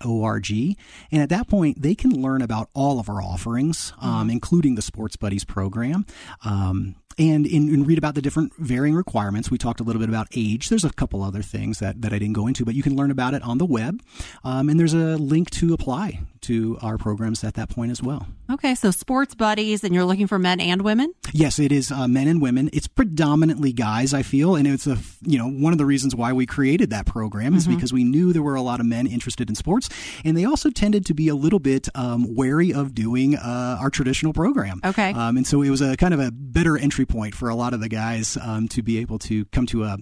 org. 0.05 0.51
And 0.51 1.23
at 1.23 1.29
that 1.29 1.49
point, 1.49 1.83
they 1.83 1.95
can 1.95 2.11
learn 2.11 2.43
about 2.43 2.69
all 2.75 2.99
of 2.99 3.09
our 3.09 3.23
offerings, 3.23 3.93
um, 4.01 4.23
mm-hmm. 4.23 4.31
including 4.31 4.75
the 4.75 4.83
Sports 4.83 5.17
Buddies 5.17 5.45
program. 5.45 6.07
Um, 6.45 6.97
and, 7.19 7.47
in, 7.47 7.69
and 7.73 7.87
read 7.87 7.99
about 7.99 8.15
the 8.15 8.23
different 8.23 8.55
varying 8.57 8.95
requirements. 8.95 9.51
We 9.51 9.59
talked 9.59 9.81
a 9.81 9.83
little 9.83 10.01
bit 10.01 10.09
about 10.09 10.29
age. 10.35 10.69
There's 10.69 10.85
a 10.85 10.91
couple 10.91 11.23
other 11.23 11.43
things 11.43 11.79
that, 11.81 12.01
that 12.03 12.13
I 12.13 12.19
didn't 12.19 12.35
go 12.35 12.47
into, 12.47 12.65
but 12.65 12.75
you 12.75 12.83
can 12.83 12.97
learn 12.97 13.11
about 13.11 13.35
it 13.35 13.43
on 13.43 13.59
the 13.59 13.67
web. 13.67 14.03
Um, 14.45 14.69
and 14.69 14.79
there's 14.79 14.95
a 14.95 15.17
link 15.17 15.51
to 15.51 15.75
apply 15.75 16.21
to 16.43 16.79
our 16.81 16.99
programs 16.99 17.45
at 17.45 17.55
that 17.55 17.69
point 17.69 17.91
as 17.91 18.03
well. 18.03 18.27
Okay, 18.51 18.75
so 18.75 18.91
sports 18.91 19.35
buddies, 19.35 19.85
and 19.85 19.95
you're 19.95 20.05
looking 20.05 20.27
for 20.27 20.39
men 20.39 20.61
and 20.61 20.83
women. 20.83 21.13
Yes, 21.33 21.59
it 21.59 21.73
is 21.73 21.93
uh, 21.93 22.09
men 22.09 22.29
and 22.29 22.41
women. 22.41 22.71
It's 22.73 22.87
predominantly 22.87 23.73
guys, 23.73 24.15
I 24.15 24.23
feel, 24.23 24.57
and 24.57 24.67
it's 24.67 24.87
a 24.87 24.99
you 25.21 25.39
know 25.39 25.49
one 25.49 25.73
of 25.73 25.79
the 25.79 25.85
reasons 25.85 26.15
why 26.15 26.33
we 26.33 26.47
created 26.47 26.91
that 26.91 27.07
program 27.07 27.55
is 27.55 27.65
mm-hmm. 27.65 27.75
because 27.75 27.93
we 27.93 28.05
knew 28.05 28.33
there 28.33 28.43
were 28.43 28.55
a 28.55 28.63
lot 28.63 28.81
of 28.81 28.87
men 28.87 29.07
interested 29.07 29.49
in 29.49 29.55
sports, 29.55 29.89
and 30.25 30.37
they 30.37 30.45
also 30.45 30.71
tended 30.71 31.05
to 31.07 31.15
be 31.15 31.29
a 31.29 31.35
little 31.35 31.59
bit 31.59 31.89
um, 31.95 32.35
wary 32.35 32.73
of 32.73 32.95
doing 32.95 33.37
uh, 33.37 33.77
our 33.81 33.91
traditional 33.91 34.33
program. 34.33 34.81
Okay, 34.85 35.13
um, 35.13 35.37
and 35.37 35.47
so 35.47 35.61
it 35.61 35.71
was 35.71 35.83
a 35.83 35.97
kind 35.97 36.15
of 36.15 36.21
a 36.21 36.31
better 36.31 36.79
entry 36.79 37.05
point 37.09 37.35
for 37.35 37.49
a 37.49 37.55
lot 37.55 37.75
of 37.75 37.81
the 37.81 37.89
guys 37.89 38.37
um, 38.41 38.69
to 38.69 38.83
be 38.83 38.99
able 38.99 39.19
to 39.21 39.45
come 39.47 39.67
to 39.67 39.85
a, 39.85 39.99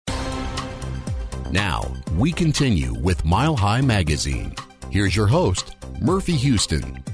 Now, 1.50 1.92
we 2.16 2.32
continue 2.32 2.94
with 2.94 3.22
Mile 3.26 3.54
High 3.54 3.82
Magazine. 3.82 4.54
Here's 4.90 5.14
your 5.14 5.26
host, 5.26 5.76
Murphy 6.00 6.36
Houston. 6.36 7.04